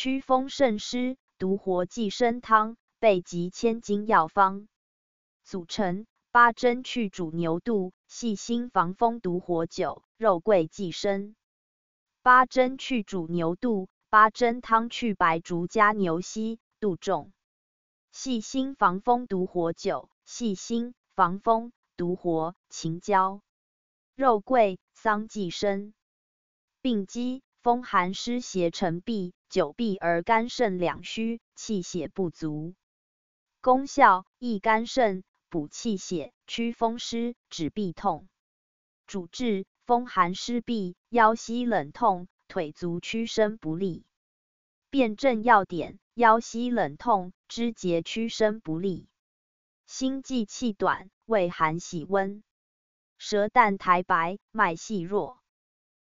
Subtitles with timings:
[0.00, 4.68] 驱风胜湿，独活寄生汤，备集千金药方。
[5.42, 11.34] 组成：八珍去煮牛肚，细辛防风独活酒，肉桂寄生。
[12.22, 17.32] 八珍去煮牛肚，八珍汤去白术加牛膝，肚重。
[18.12, 23.40] 细辛防风独活酒，细辛防风独活秦椒。
[24.14, 25.92] 肉桂桑寄生。
[26.82, 32.74] 病机：风寒湿邪成痹，久痹而肝肾两虚，气血不足。
[33.60, 38.28] 功效：益肝肾，补气血，驱风湿，止痹痛。
[39.08, 44.06] 主治：风寒湿痹，腰膝冷痛，腿足屈伸不利。
[44.88, 49.08] 辨证要点：腰膝冷痛，肢节屈伸不利。
[49.86, 52.44] 心悸气短，畏寒喜温。
[53.18, 55.37] 舌淡苔白，脉细弱。